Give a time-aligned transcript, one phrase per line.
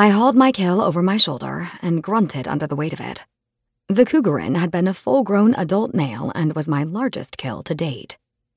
[0.00, 3.26] I hauled my kill over my shoulder and grunted under the weight of it.
[3.86, 7.74] The Cougarin had been a full grown adult male and was my largest kill to
[7.74, 8.16] date.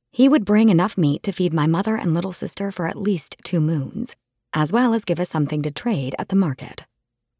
[0.09, 3.35] He would bring enough meat to feed my mother and little sister for at least
[3.43, 4.15] two moons,
[4.53, 6.85] as well as give us something to trade at the market.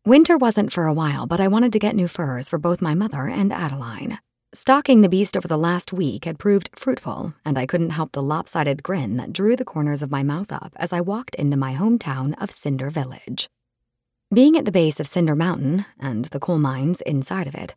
[0.06, 2.94] Winter wasn't for a while, but I wanted to get new furs for both my
[2.94, 4.20] mother and Adeline.
[4.54, 8.22] Stalking the beast over the last week had proved fruitful, and I couldn't help the
[8.22, 11.74] lopsided grin that drew the corners of my mouth up as I walked into my
[11.74, 13.48] hometown of Cinder Village.
[14.34, 17.76] Being at the base of Cinder Mountain, and the coal mines inside of it,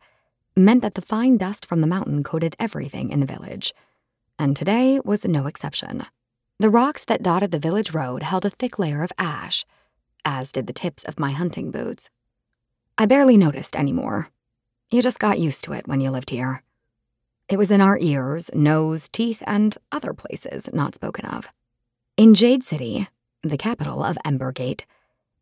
[0.57, 3.75] meant that the fine dust from the mountain coated everything in the village
[4.39, 6.05] and today was no exception.
[6.59, 9.65] The rocks that dotted the village road held a thick layer of ash,
[10.25, 12.11] as did the tips of my hunting boots.
[12.99, 14.31] I barely noticed anymore.
[14.91, 16.63] You just got used to it when you lived here.
[17.49, 21.53] It was in our ears, nose, teeth, and other places not spoken of.
[22.17, 23.09] In Jade City,
[23.43, 24.85] the capital of Embergate,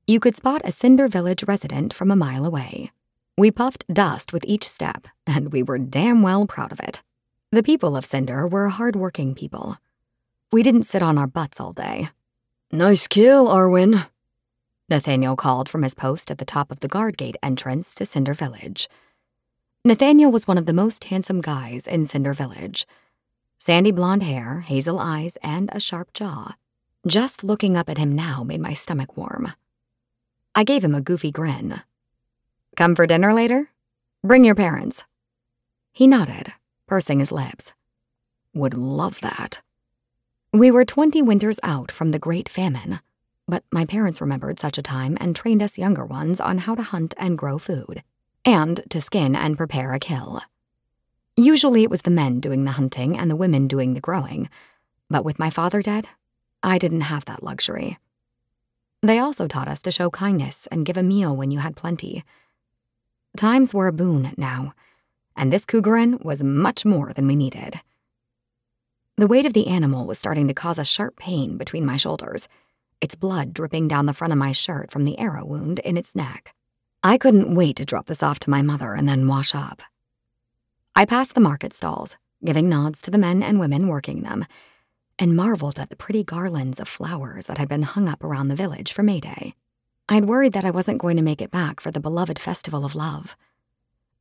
[0.07, 2.93] you could spot a Cinder Village resident from a mile away.
[3.39, 7.03] We puffed dust with each step, and we were damn well proud of it.
[7.53, 9.79] The people of Cinder were hard-working people.
[10.53, 12.11] We didn't sit on our butts all day.
[12.71, 14.07] Nice kill, Arwen,
[14.89, 18.35] Nathaniel called from his post at the top of the guard gate entrance to Cinder
[18.35, 18.89] Village.
[19.85, 22.87] Nathaniel was one of the most handsome guys in Cinder Village.
[23.57, 26.55] Sandy blonde hair, hazel eyes, and a sharp jaw.
[27.07, 29.53] Just looking up at him now made my stomach warm.
[30.55, 31.83] I gave him a goofy grin.
[32.77, 33.71] Come for dinner later?
[34.23, 35.05] Bring your parents.
[35.93, 36.53] He nodded
[36.87, 37.75] pursing his lips.
[38.55, 39.63] Would love that.
[40.53, 43.01] We were 20 winters out from the Great Famine,
[43.49, 46.83] but my parents remembered such a time and trained us younger ones on how to
[46.83, 48.03] hunt and grow food,
[48.45, 50.41] and to skin and prepare a kill.
[51.37, 54.49] Usually it was the men doing the hunting and the women doing the growing,
[55.11, 56.07] but with my father dead,
[56.63, 57.99] I didn't have that luxury.
[59.05, 62.25] They also taught us to show kindness and give a meal when you had plenty.
[63.37, 64.73] Times were a boon now,
[65.37, 67.81] and this cougarin was much more than we needed.
[69.19, 72.49] The weight of the animal was starting to cause a sharp pain between my shoulders,
[73.03, 76.17] its blood dripping down the front of my shirt from the arrow wound in its
[76.17, 76.55] neck.
[77.03, 79.83] I couldn't wait to drop this off to my mother and then wash up.
[80.97, 84.47] I passed the market stalls, giving nods to the men and women working them,
[85.19, 88.57] and marveled at the pretty garlands of flowers that had been hung up around the
[88.57, 89.55] village for May Day.
[90.09, 92.95] I'd worried that I wasn't going to make it back for the beloved Festival of
[92.95, 93.37] Love.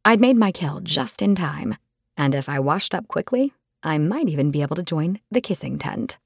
[0.06, 1.76] I'd made my kill just in time,
[2.16, 5.78] and if I washed up quickly, I might even be able to join the kissing
[5.78, 6.18] tent.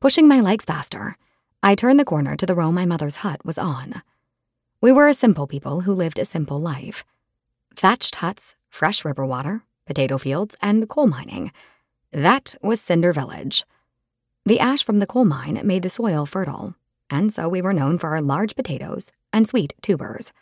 [0.00, 1.16] Pushing my legs faster,
[1.62, 4.02] I turned the corner to the row my mother's hut was on.
[4.80, 7.04] We were a simple people who lived a simple life.
[7.74, 11.50] Thatched huts, fresh river water, potato fields, and coal mining.
[12.12, 13.64] That was Cinder Village.
[14.46, 16.74] The ash from the coal mine made the soil fertile,
[17.10, 20.32] and so we were known for our large potatoes and sweet tubers.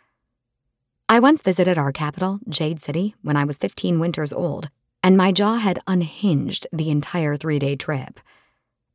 [1.09, 4.69] I once visited our capital, Jade City, when I was 15 winters old,
[5.03, 8.21] and my jaw had unhinged the entire three day trip.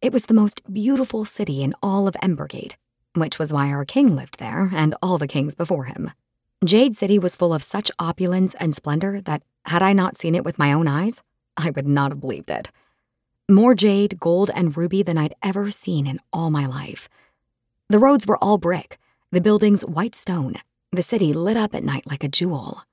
[0.01, 2.77] It was the most beautiful city in all of Embergate,
[3.15, 6.11] which was why our king lived there and all the kings before him.
[6.65, 10.45] Jade City was full of such opulence and splendor that, had I not seen it
[10.45, 11.23] with my own eyes,
[11.57, 12.71] I would not have believed it.
[13.49, 17.09] More jade, gold, and ruby than I'd ever seen in all my life.
[17.89, 18.99] The roads were all brick,
[19.31, 20.55] the buildings white stone,
[20.93, 22.85] the city lit up at night like a jewel.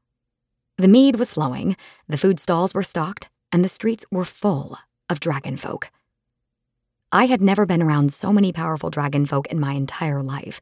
[0.78, 1.76] The mead was flowing,
[2.08, 4.78] the food stalls were stocked, and the streets were full
[5.10, 5.92] of dragon folk.
[7.12, 10.62] I had never been around so many powerful dragon folk in my entire life,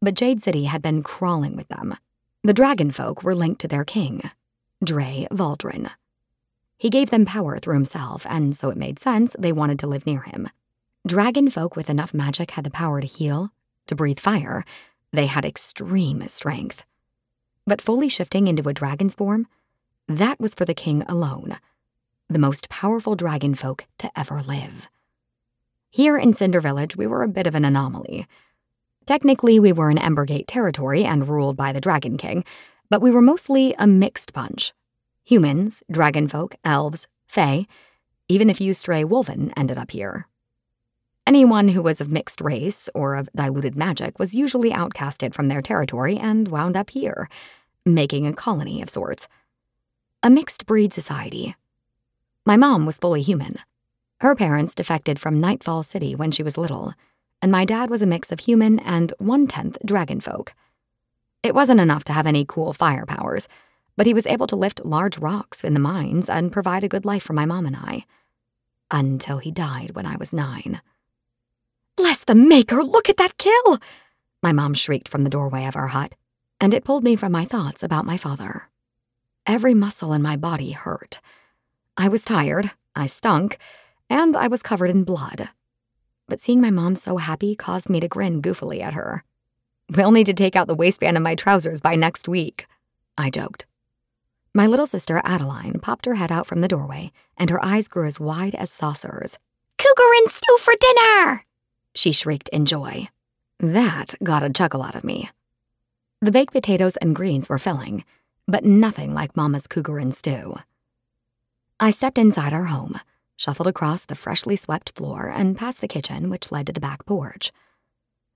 [0.00, 1.96] but Jade City had been crawling with them.
[2.44, 4.30] The dragon folk were linked to their king,
[4.82, 5.90] Drae Valdren.
[6.78, 10.06] He gave them power through himself, and so it made sense they wanted to live
[10.06, 10.48] near him.
[11.06, 13.50] Dragon folk with enough magic had the power to heal,
[13.88, 14.64] to breathe fire,
[15.12, 16.84] they had extreme strength.
[17.66, 19.48] But fully shifting into a dragon's form,
[20.06, 21.58] that was for the king alone,
[22.28, 24.88] the most powerful dragon folk to ever live.
[25.90, 28.26] Here in Cinder Village, we were a bit of an anomaly.
[29.04, 32.44] Technically, we were in Embergate territory and ruled by the Dragon King,
[32.88, 34.72] but we were mostly a mixed bunch
[35.28, 37.66] humans, dragon folk, elves, fae,
[38.30, 40.26] even a few stray wolven ended up here.
[41.26, 45.60] Anyone who was of mixed race or of diluted magic was usually outcasted from their
[45.60, 47.28] territory and wound up here,
[47.84, 49.28] making a colony of sorts.
[50.22, 51.54] A mixed breed society.
[52.46, 53.56] My mom was fully human.
[54.22, 56.94] Her parents defected from Nightfall City when she was little,
[57.42, 60.54] and my dad was a mix of human and one tenth dragon folk.
[61.42, 63.46] It wasn't enough to have any cool fire powers,
[63.98, 67.04] but he was able to lift large rocks in the mines and provide a good
[67.04, 68.04] life for my mom and I.
[68.92, 70.80] Until he died when I was nine.
[71.96, 73.78] Bless the maker, look at that kill!
[74.40, 76.14] My mom shrieked from the doorway of our hut,
[76.60, 78.68] and it pulled me from my thoughts about my father.
[79.46, 81.20] Every muscle in my body hurt.
[81.96, 83.58] I was tired, I stunk,
[84.08, 85.48] and I was covered in blood.
[86.28, 89.24] But seeing my mom so happy caused me to grin goofily at her.
[89.96, 92.68] We'll need to take out the waistband of my trousers by next week,
[93.16, 93.66] I joked.
[94.58, 98.08] My little sister Adeline popped her head out from the doorway, and her eyes grew
[98.08, 99.38] as wide as saucers.
[99.78, 101.44] Cougarin stew for dinner!
[101.94, 103.06] She shrieked in joy.
[103.60, 105.30] That got a chuckle out of me.
[106.20, 108.04] The baked potatoes and greens were filling,
[108.48, 110.56] but nothing like Mama's cougarin stew.
[111.78, 112.98] I stepped inside our home,
[113.36, 117.06] shuffled across the freshly swept floor, and past the kitchen, which led to the back
[117.06, 117.52] porch.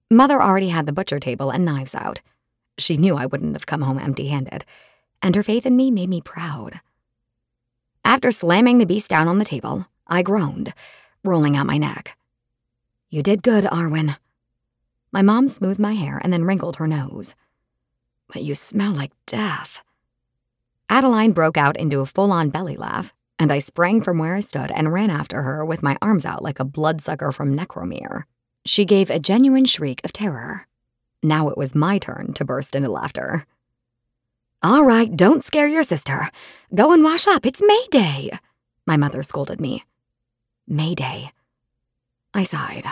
[0.08, 2.20] Mother already had the butcher table and knives out.
[2.78, 4.64] She knew I wouldn't have come home empty handed,
[5.22, 6.80] and her faith in me made me proud.
[8.04, 10.74] After slamming the beast down on the table, I groaned,
[11.24, 12.18] rolling out my neck.
[13.08, 14.16] You did good, Arwen.
[15.12, 17.34] My mom smoothed my hair and then wrinkled her nose.
[18.28, 19.82] But you smell like death.
[20.88, 24.40] Adeline broke out into a full on belly laugh, and I sprang from where I
[24.40, 28.24] stood and ran after her with my arms out like a bloodsucker from Necromere.
[28.64, 30.66] She gave a genuine shriek of terror.
[31.22, 33.46] Now it was my turn to burst into laughter.
[34.64, 36.30] All right, don't scare your sister.
[36.72, 37.44] Go and wash up.
[37.44, 38.30] It's May Day,
[38.86, 39.82] my mother scolded me.
[40.68, 41.32] May Day.
[42.32, 42.84] I sighed.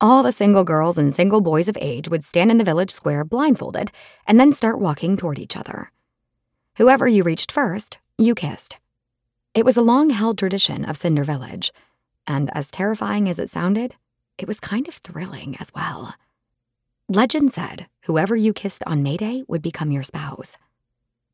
[0.00, 3.24] All the single girls and single boys of age would stand in the village square
[3.24, 3.90] blindfolded
[4.28, 5.90] and then start walking toward each other.
[6.76, 8.78] Whoever you reached first, you kissed.
[9.54, 11.72] It was a long held tradition of Cinder Village,
[12.28, 13.96] and as terrifying as it sounded,
[14.38, 16.14] it was kind of thrilling as well.
[17.12, 20.56] Legend said whoever you kissed on May Day would become your spouse.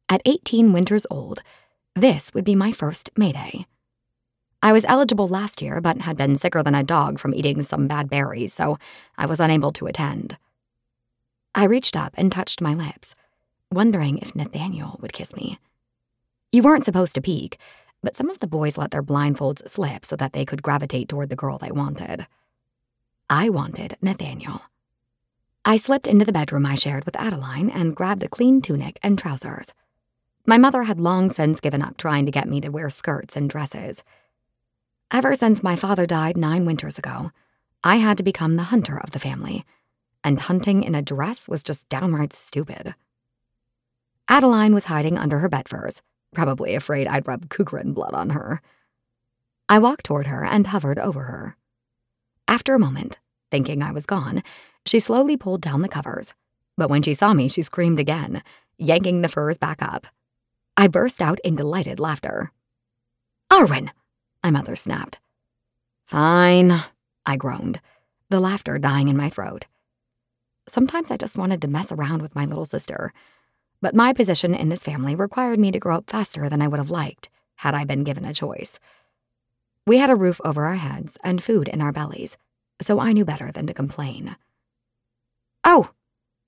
[0.08, 1.42] At 18 winters old,
[1.94, 3.66] this would be my first May Day.
[4.62, 7.88] I was eligible last year, but had been sicker than a dog from eating some
[7.88, 8.78] bad berries, so
[9.18, 10.38] I was unable to attend.
[11.54, 13.14] I reached up and touched my lips,
[13.70, 15.58] wondering if Nathaniel would kiss me.
[16.52, 17.58] You weren't supposed to peek,
[18.02, 21.28] but some of the boys let their blindfolds slip so that they could gravitate toward
[21.28, 22.26] the girl they wanted.
[23.28, 24.62] I wanted Nathaniel.
[25.68, 29.18] I slipped into the bedroom I shared with Adeline and grabbed a clean tunic and
[29.18, 29.74] trousers.
[30.46, 33.50] My mother had long since given up trying to get me to wear skirts and
[33.50, 34.04] dresses.
[35.10, 37.32] Ever since my father died nine winters ago,
[37.82, 39.64] I had to become the hunter of the family,
[40.22, 42.94] and hunting in a dress was just downright stupid.
[44.28, 46.00] Adeline was hiding under her bed furs,
[46.32, 48.60] probably afraid I'd rub cougarin blood on her.
[49.68, 51.56] I walked toward her and hovered over her.
[52.46, 53.18] After a moment,
[53.50, 54.44] thinking I was gone,
[54.86, 56.34] she slowly pulled down the covers.
[56.76, 58.42] But when she saw me, she screamed again,
[58.78, 60.06] yanking the furs back up.
[60.76, 62.52] I burst out in delighted laughter.
[63.50, 63.90] Arwen!
[64.44, 65.18] My mother snapped.
[66.04, 66.80] Fine,
[67.24, 67.80] I groaned,
[68.30, 69.66] the laughter dying in my throat.
[70.68, 73.12] Sometimes I just wanted to mess around with my little sister,
[73.80, 76.78] but my position in this family required me to grow up faster than I would
[76.78, 78.78] have liked had I been given a choice.
[79.86, 82.36] We had a roof over our heads and food in our bellies,
[82.80, 84.36] so I knew better than to complain.
[85.68, 85.90] Oh,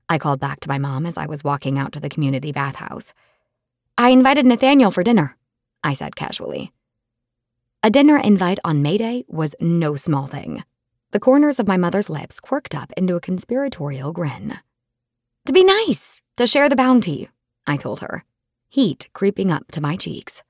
[0.09, 3.12] I called back to my mom as I was walking out to the community bathhouse.
[3.99, 5.37] I invited Nathaniel for dinner,
[5.82, 6.73] I said casually.
[7.82, 10.62] A dinner invite on May Day was no small thing.
[11.11, 14.61] The corners of my mother's lips quirked up into a conspiratorial grin.
[15.47, 17.28] To be nice, to share the bounty,
[17.66, 18.25] I told her,
[18.69, 20.45] heat creeping up to my cheeks.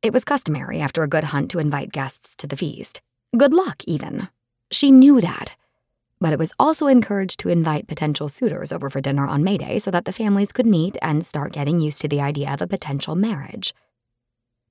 [0.00, 3.02] It was customary after a good hunt to invite guests to the feast.
[3.36, 4.28] Good luck, even.
[4.70, 5.56] She knew that.
[6.22, 9.80] But it was also encouraged to invite potential suitors over for dinner on May Day
[9.80, 12.68] so that the families could meet and start getting used to the idea of a
[12.68, 13.74] potential marriage.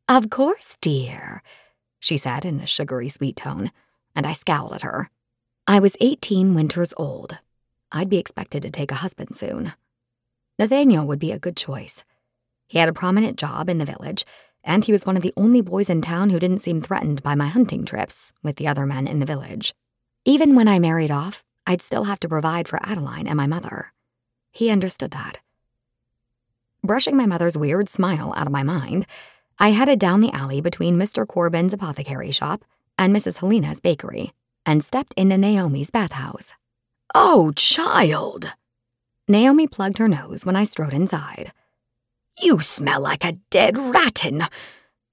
[0.08, 1.44] Of course, dear,
[2.00, 3.72] she said in a sugary sweet tone,
[4.16, 5.10] and I scowled at her.
[5.68, 7.40] I was 18 winters old.
[7.92, 9.74] I'd be expected to take a husband soon.
[10.58, 12.06] Nathaniel would be a good choice.
[12.70, 14.24] He had a prominent job in the village
[14.64, 17.36] and he was one of the only boys in town who didn't seem threatened by
[17.36, 19.74] my hunting trips with the other men in the village.
[20.24, 23.92] Even when I married off, I'd still have to provide for Adeline and my mother.
[24.52, 25.40] He understood that.
[26.84, 29.08] Brushing my mother's weird smile out of my mind,
[29.58, 31.28] I headed down the alley between Mr.
[31.28, 32.64] Corbin's apothecary shop
[33.00, 33.40] and Mrs.
[33.40, 34.32] Helena's bakery
[34.64, 36.54] and stepped into Naomi's bathhouse.
[37.16, 38.52] Oh, child!
[39.28, 41.52] Naomi plugged her nose when I strode inside.
[42.40, 44.44] You smell like a dead rattan.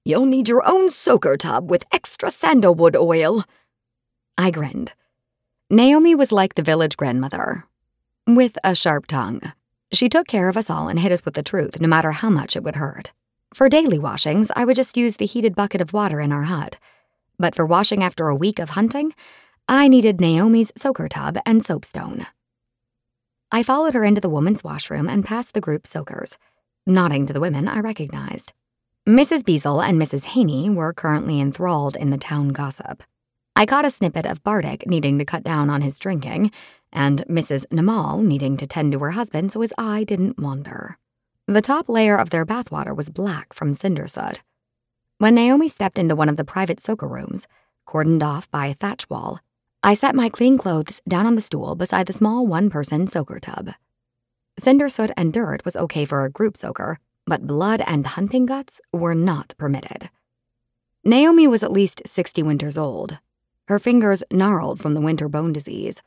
[0.04, 3.44] You'll need your own soaker tub with extra sandalwood oil.
[4.36, 4.92] I grinned.
[5.70, 7.66] Naomi was like the village grandmother,
[8.26, 9.52] with a sharp tongue.
[9.92, 12.30] She took care of us all and hit us with the truth, no matter how
[12.30, 13.12] much it would hurt.
[13.52, 16.78] For daily washings, I would just use the heated bucket of water in our hut.
[17.38, 19.12] But for washing after a week of hunting,
[19.68, 22.26] I needed Naomi's soaker tub and soapstone.
[23.52, 26.38] I followed her into the woman's washroom and past the group soakers.
[26.86, 28.54] Nodding to the women I recognized.
[29.06, 29.42] Mrs.
[29.42, 30.24] Beazle and Mrs.
[30.24, 33.02] Haney were currently enthralled in the town gossip.
[33.58, 36.52] I caught a snippet of Bardick needing to cut down on his drinking,
[36.92, 37.66] and Mrs.
[37.72, 40.96] Namal needing to tend to her husband so his eye didn't wander.
[41.48, 44.44] The top layer of their bathwater was black from cinder soot.
[45.18, 47.48] When Naomi stepped into one of the private soaker rooms,
[47.84, 49.40] cordoned off by a thatch wall,
[49.82, 53.40] I set my clean clothes down on the stool beside the small one person soaker
[53.40, 53.70] tub.
[54.56, 58.80] Cinder soot and dirt was okay for a group soaker, but blood and hunting guts
[58.92, 60.10] were not permitted.
[61.04, 63.18] Naomi was at least 60 winters old.
[63.68, 66.02] Her fingers gnarled from the winter bone disease.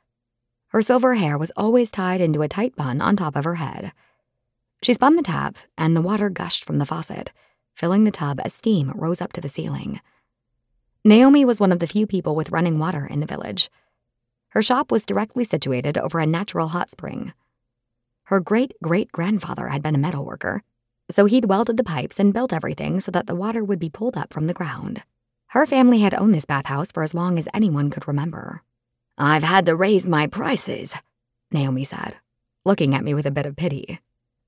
[0.69, 3.93] Her silver hair was always tied into a tight bun on top of her head.
[4.81, 7.31] She spun the tap, and the water gushed from the faucet,
[7.75, 10.01] filling the tub as steam rose up to the ceiling.
[11.05, 13.69] Naomi was one of the few people with running water in the village.
[14.49, 17.31] Her shop was directly situated over a natural hot spring.
[18.23, 20.63] Her great great grandfather had been a metal worker,
[21.11, 24.17] so he'd welded the pipes and built everything so that the water would be pulled
[24.17, 25.03] up from the ground.
[25.51, 28.61] Her family had owned this bathhouse for as long as anyone could remember.
[29.17, 30.95] I've had to raise my prices,
[31.51, 32.15] Naomi said,
[32.63, 33.99] looking at me with a bit of pity.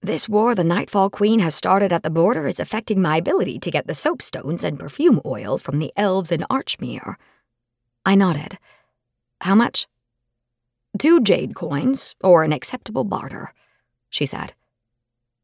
[0.01, 3.69] This war the Nightfall Queen has started at the border is affecting my ability to
[3.69, 7.15] get the soapstones and perfume oils from the elves in Archmere.
[8.05, 8.57] I nodded.
[9.41, 9.87] How much?
[10.97, 13.53] Two jade coins, or an acceptable barter,
[14.09, 14.53] she said.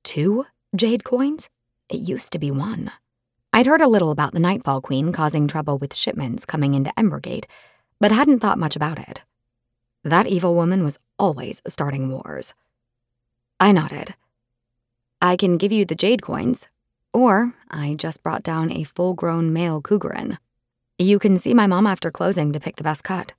[0.06, 1.50] Two jade coins?
[1.90, 2.94] It used to be one.
[3.52, 7.46] I'd heard a little about the Nightfall Queen causing trouble with shipments coming into Embergate,
[8.00, 9.24] but hadn't thought much about it.
[10.04, 12.54] That evil woman was always starting wars.
[13.60, 14.16] I nodded.
[15.22, 16.68] I can give you the jade coins,
[17.12, 20.38] or I just brought down a full grown male cougarin.
[20.98, 23.34] You can see my mom after closing to pick the best cut.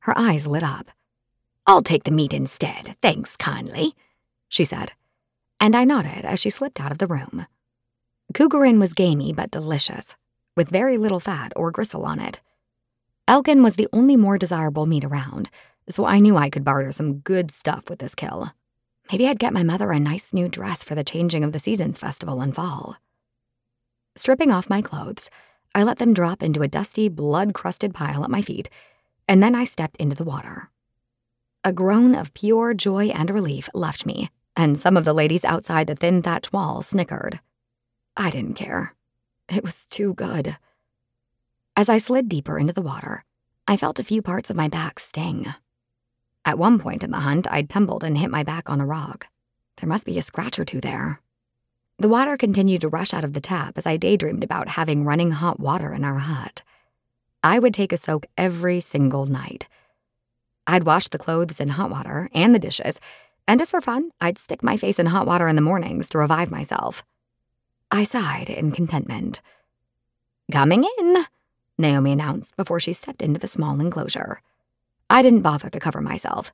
[0.00, 0.90] Her eyes lit up.
[1.66, 3.94] I'll take the meat instead, thanks kindly,
[4.48, 4.92] she said,
[5.60, 7.46] and I nodded as she slipped out of the room.
[8.34, 10.16] Cougarin was gamey but delicious,
[10.56, 12.40] with very little fat or gristle on it.
[13.28, 15.50] Elkin was the only more desirable meat around,
[15.88, 18.52] so I knew I could barter some good stuff with this kill.
[19.10, 21.98] Maybe I'd get my mother a nice new dress for the Changing of the Seasons
[21.98, 22.96] festival in fall.
[24.16, 25.30] Stripping off my clothes,
[25.74, 28.68] I let them drop into a dusty, blood crusted pile at my feet,
[29.28, 30.70] and then I stepped into the water.
[31.62, 35.86] A groan of pure joy and relief left me, and some of the ladies outside
[35.86, 37.40] the thin thatch wall snickered.
[38.16, 38.94] I didn't care.
[39.48, 40.56] It was too good.
[41.76, 43.24] As I slid deeper into the water,
[43.68, 45.52] I felt a few parts of my back sting.
[46.44, 49.26] At one point in the hunt, I'd tumbled and hit my back on a rock.
[49.76, 51.20] There must be a scratch or two there.
[51.98, 55.32] The water continued to rush out of the tap as I daydreamed about having running
[55.32, 56.62] hot water in our hut.
[57.42, 59.68] I would take a soak every single night.
[60.66, 63.00] I'd wash the clothes in hot water and the dishes,
[63.48, 66.18] and just for fun, I'd stick my face in hot water in the mornings to
[66.18, 67.04] revive myself.
[67.96, 69.40] I sighed in contentment.
[70.52, 71.24] Coming in,
[71.78, 74.42] Naomi announced before she stepped into the small enclosure.
[75.08, 76.52] I didn't bother to cover myself.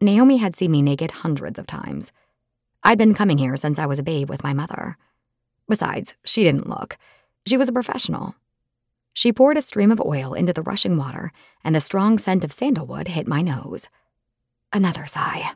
[0.00, 2.12] Naomi had seen me naked hundreds of times.
[2.84, 4.96] I'd been coming here since I was a babe with my mother.
[5.68, 6.96] Besides, she didn't look.
[7.48, 8.36] She was a professional.
[9.12, 11.32] She poured a stream of oil into the rushing water,
[11.64, 13.88] and the strong scent of sandalwood hit my nose.
[14.72, 15.50] Another sigh.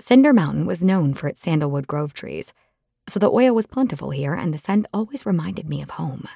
[0.00, 2.52] Cinder Mountain was known for its sandalwood grove trees,
[3.08, 6.28] so the oil was plentiful here, and the scent always reminded me of home.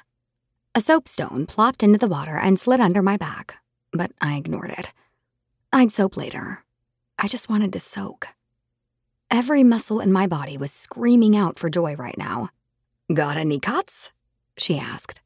[0.73, 3.57] A soapstone plopped into the water and slid under my back,
[3.91, 4.93] but I ignored it.
[5.73, 6.63] I'd soap later.
[7.19, 8.27] I just wanted to soak.
[9.29, 12.49] Every muscle in my body was screaming out for joy right now.
[13.13, 14.11] Got any cuts?
[14.57, 15.21] she asked.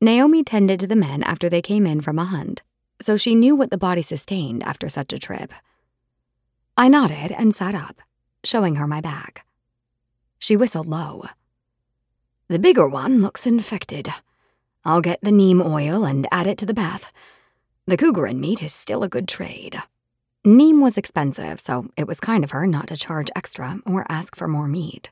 [0.00, 2.62] Naomi tended to the men after they came in from a hunt,
[3.00, 5.52] so she knew what the body sustained after such a trip.
[6.76, 8.00] I nodded and sat up,
[8.44, 9.44] showing her my back.
[10.38, 11.26] She whistled low.
[12.48, 14.08] The bigger one looks infected.
[14.84, 17.12] I'll get the neem oil and add it to the bath.
[17.86, 19.82] The cougarin meat is still a good trade.
[20.44, 24.36] Neem was expensive, so it was kind of her not to charge extra or ask
[24.36, 25.10] for more meat.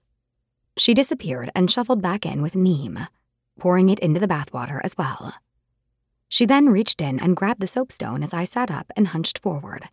[0.78, 3.06] She disappeared and shuffled back in with neem,
[3.59, 5.35] pouring it into the bathwater as well.
[6.28, 9.88] She then reached in and grabbed the soapstone as I sat up and hunched forward.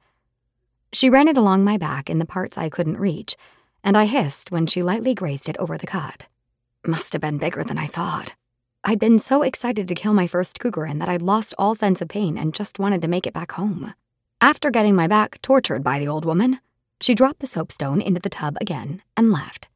[0.91, 3.35] She ran it along my back in the parts I couldn't reach,
[3.83, 6.27] and I hissed when she lightly grazed it over the cut.
[6.85, 8.35] Must have been bigger than I thought.
[8.83, 12.09] I'd been so excited to kill my first cougarin that I'd lost all sense of
[12.09, 13.93] pain and just wanted to make it back home.
[14.41, 16.59] After getting my back tortured by the old woman,
[16.99, 19.69] she dropped the soapstone into the tub again and left.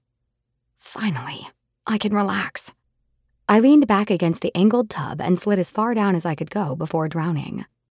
[0.79, 1.47] Finally,
[1.85, 2.73] I can relax.
[3.47, 6.51] I leaned back against the angled tub and slid as far down as I could
[6.51, 7.65] go before drowning.